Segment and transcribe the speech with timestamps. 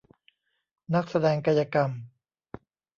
[0.93, 1.89] นักแสดงกายกรรม